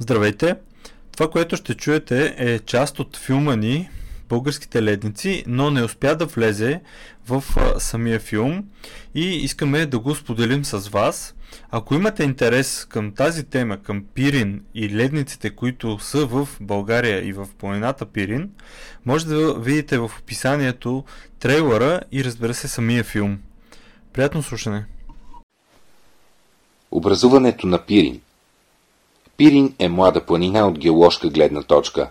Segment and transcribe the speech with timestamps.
[0.00, 0.54] Здравейте!
[1.12, 3.90] Това, което ще чуете е част от филма ни
[4.28, 6.80] Българските ледници, но не успя да влезе
[7.28, 7.44] в
[7.78, 8.64] самия филм
[9.14, 11.34] и искаме да го споделим с вас.
[11.70, 17.32] Ако имате интерес към тази тема, към Пирин и ледниците, които са в България и
[17.32, 18.50] в планината Пирин,
[19.06, 21.04] може да видите в описанието
[21.38, 23.38] трейлера и разбира се самия филм.
[24.12, 24.84] Приятно слушане!
[26.90, 28.20] Образуването на Пирин
[29.38, 32.10] Пирин е млада планина от геоложка гледна точка.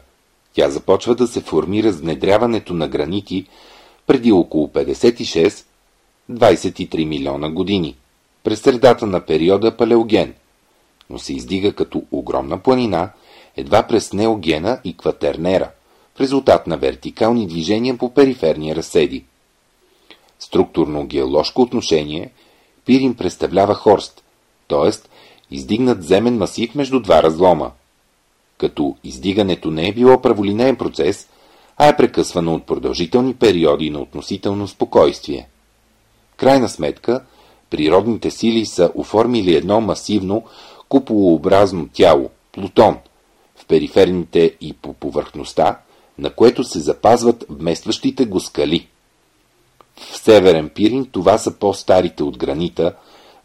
[0.54, 3.48] Тя започва да се формира с внедряването на гранити
[4.08, 7.98] преди около 56-23 милиона години,
[8.44, 10.34] през средата на периода Палеоген,
[11.10, 13.10] но се издига като огромна планина
[13.58, 15.72] едва през Неогена и Кватернера,
[16.16, 19.26] в резултат на вертикални движения по периферни разседи.
[20.40, 22.32] Структурно-геоложко отношение
[22.86, 24.24] Пирин представлява хорст,
[24.68, 24.92] т.е
[25.52, 27.72] издигнат земен масив между два разлома.
[28.58, 31.28] Като издигането не е било праволинеен процес,
[31.78, 35.48] а е прекъсвано от продължителни периоди на относително спокойствие.
[36.38, 37.24] Крайна сметка,
[37.70, 40.44] природните сили са оформили едно масивно,
[40.90, 42.98] куполообразно тяло– Плутон,
[43.56, 45.80] в периферните и по повърхността,
[46.18, 48.88] на което се запазват вместващите го скали.
[49.98, 52.96] В Северен Пирин това са по-старите от гранита,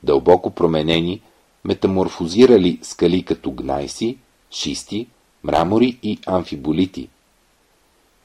[0.02, 1.20] дълбоко променени,
[1.64, 4.18] метаморфозирали скали като гнайси,
[4.50, 5.06] шисти,
[5.44, 7.08] мрамори и амфиболити.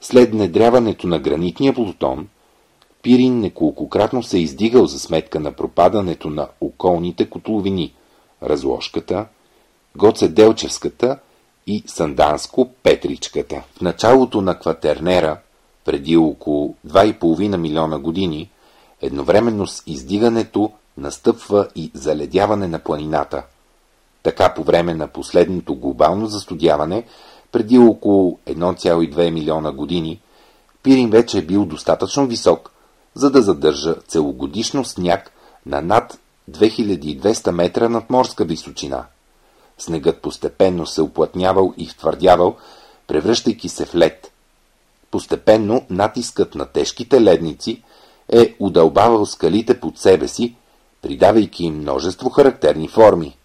[0.02, 2.28] След внедряването на гранитния плутон,
[3.02, 7.94] Пирин неколкократно се е издигал за сметка на пропадането на околните котловини–
[8.44, 9.26] Разложката,
[9.96, 11.20] Гоцеделчевската
[11.68, 13.62] и Санданско-Петричката.
[13.78, 15.40] В началото на Кватернера,
[15.86, 18.50] преди около 2,5 милиона години,
[19.02, 23.44] едновременно с издигането настъпва и заледяване на планината.
[24.24, 27.04] Така по време на последното глобално застудяване,
[27.52, 30.22] преди около 1,2 милиона години,
[30.84, 32.72] Пирин вече е бил достатъчно висок,
[33.16, 35.32] за да задържа целогодишно сняг
[35.66, 36.20] на над
[36.52, 39.06] 2200 метра над морска височина.
[39.78, 42.56] Снегът постепенно се оплътнявал и втвърдявал,
[43.08, 44.32] превръщайки се в лед.
[45.12, 47.84] Постепенно натискът на тежките ледници
[48.30, 50.56] е удълбавал скалите под себе си
[51.02, 53.38] придавайки им множество характерни форми.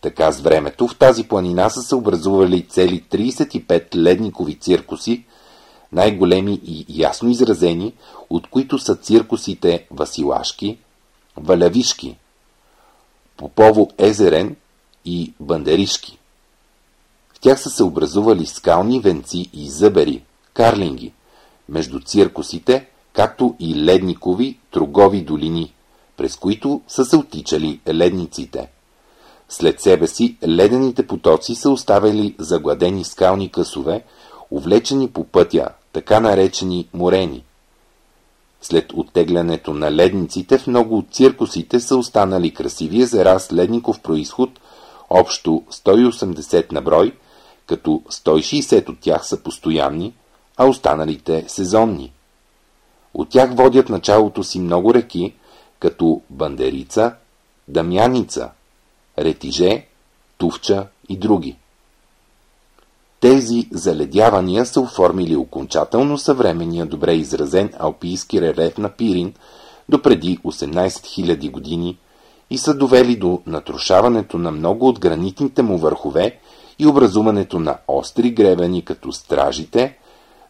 [0.00, 5.24] Така с времето в тази планина са се образували цели 35 ледникови циркуси,
[5.92, 7.94] най-големи и ясно изразени,
[8.30, 10.78] от които са циркусите Василашки,
[11.36, 12.16] Валявишки,
[13.36, 14.56] Попово-езерен
[15.04, 16.18] и Бандеришки.
[17.34, 20.22] В тях са се образували скални венци и зъбери,
[20.54, 21.12] карлинги,
[21.68, 25.74] между циркусите, както и ледникови трогови долини–
[26.22, 28.68] през които са се отичали ледниците.
[29.48, 34.04] След себе си ледените потоци са оставили загладени скални късове,
[34.50, 37.44] увлечени по пътя, така наречени морени.
[38.60, 44.50] След оттеглянето на ледниците в много от циркусите са останали красиви езера с ледников происход,
[45.10, 47.12] общо 180 на брой,
[47.66, 50.14] като 160 от тях са постоянни,
[50.56, 52.12] а останалите сезонни.
[53.14, 55.34] От тях водят началото си много реки,
[55.82, 57.14] като Бандерица,
[57.68, 58.50] Дамяница,
[59.18, 59.86] Ретиже,
[60.38, 61.56] Тувча и други.
[63.20, 69.34] Тези заледявания са оформили окончателно съвременния добре изразен алпийски релеф на Пирин
[69.88, 71.98] до преди 18 000 години
[72.50, 76.38] и са довели до натрушаването на много от гранитните му върхове
[76.78, 79.98] и образуването на остри гребени като стражите,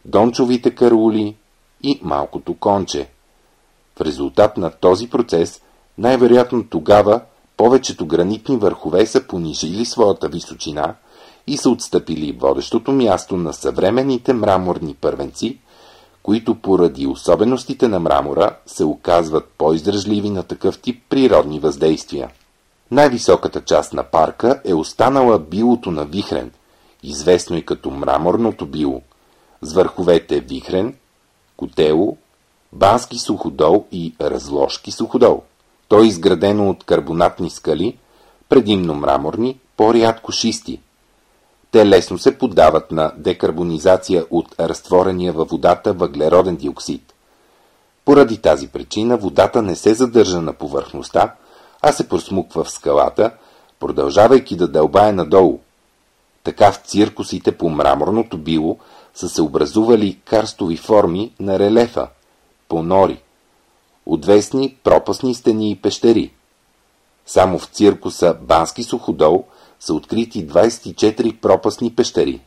[0.04, 1.36] дончовите карули
[1.82, 3.08] и малкото конче–
[3.96, 5.60] в резултат на този процес,
[5.98, 7.20] най-вероятно тогава,
[7.56, 10.94] повечето гранитни върхове са понижили своята височина
[11.46, 15.58] и са отстъпили водещото място на съвременните мраморни първенци,
[16.22, 22.30] които поради особеностите на мрамора се оказват по-издръжливи на такъв тип природни въздействия.
[22.90, 26.50] Най-високата част на парка е останала билото на Вихрен,
[27.02, 29.02] известно и като мраморното било,
[29.62, 30.94] с върховете Вихрен,
[31.56, 32.16] Котело,
[32.72, 35.42] Бански суходол и Разложки суходол.
[35.88, 37.98] То е изградено от карбонатни скали,
[38.48, 40.80] предимно мраморни, по-рядко шисти.
[41.70, 47.14] Те лесно се поддават на декарбонизация от разтворения във водата въглероден диоксид.
[48.04, 51.34] Поради тази причина водата не се задържа на повърхността,
[51.82, 53.30] а се просмуква в скалата,
[53.80, 55.58] продължавайки да дълбае надолу.
[56.44, 58.78] Така в циркусите по мраморното било
[59.14, 62.08] са се образували карстови форми на релефа–
[62.72, 63.22] понори,
[64.06, 66.32] отвесни пропасни стени и пещери.
[67.26, 69.44] Само в циркуса Бански суходол
[69.80, 72.40] са открити 24 пропасни пещери.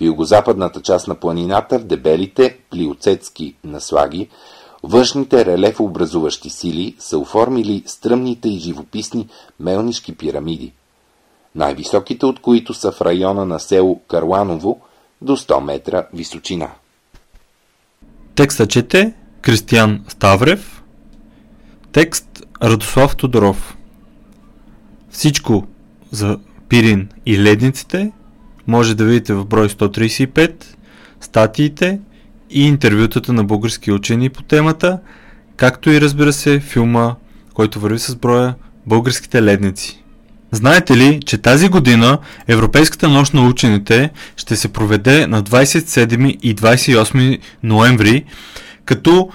[0.00, 4.28] В югозападната част на планината, в дебелите плиоцетски наслаги,
[4.82, 9.28] външните релефообразуващи сили са оформили стръмните и живописни
[9.60, 10.72] мелнишки пирамиди,
[11.54, 14.80] най-високите от които са в района на село Карланово
[15.22, 16.70] до 100 метра височина.
[18.34, 19.14] Текста чете
[19.44, 20.82] Кристиян Ставрев.
[21.92, 23.76] Текст Радослав Тодоров.
[25.10, 25.66] Всичко
[26.10, 26.38] за
[26.68, 28.12] Пирин и ледниците
[28.66, 30.64] може да видите в брой 135,
[31.20, 32.00] статиите
[32.50, 34.98] и интервютата на български учени по темата,
[35.56, 37.14] както и разбира се филма,
[37.54, 38.54] който върви с броя
[38.86, 40.04] Българските ледници.
[40.50, 42.18] Знаете ли, че тази година
[42.48, 48.24] Европейската нощ на учените ще се проведе на 27 и 28 ноември,
[48.84, 49.28] като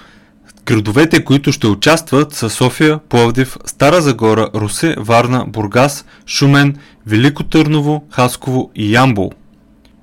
[0.66, 6.76] градовете, които ще участват са София, Пловдив, Стара Загора, Русе, Варна, Бургас, Шумен,
[7.06, 9.30] Велико Търново, Хасково и Ямбол.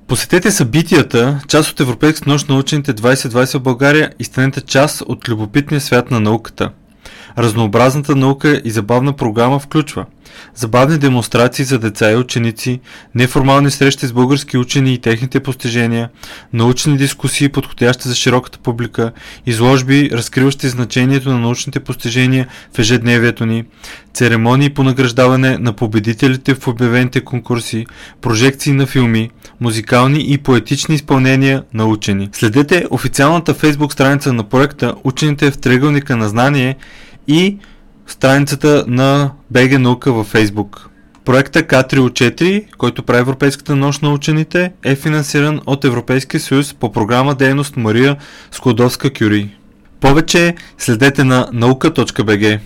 [0.07, 5.29] Посетете събитията, част от Европейската нощ на учените 2020 в България и станете част от
[5.29, 6.69] любопитния свят на науката.
[7.37, 10.05] Разнообразната наука и забавна програма включва–
[10.55, 12.79] забавни демонстрации за деца и ученици,
[13.15, 16.09] неформални срещи с български учени и техните постижения,
[16.53, 19.11] научни дискусии, подходящи за широката публика,
[19.45, 23.65] изложби, разкриващи значението на научните постижения в ежедневието ни,
[24.13, 27.85] церемонии по награждаване на победителите в обявените конкурси,
[28.21, 29.29] прожекции на филми,
[29.59, 32.29] музикални и поетични изпълнения на учени.
[32.33, 36.75] Следете официалната фейсбук страница на проекта Учените в триъгълника на знание
[37.27, 37.57] и
[38.07, 40.89] страницата на БГ Наука във Фейсбук.
[41.25, 47.35] Проекта К3O4, който прави Европейската нощ на учените, е финансиран от Европейския съюз по програма
[47.35, 48.17] Дейност Мария
[48.51, 49.55] Складовска Кюри.
[49.99, 52.59] Повече следете на наука.бг.